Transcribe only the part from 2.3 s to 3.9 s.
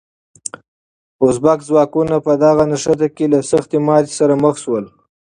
دغه نښته کې له سختې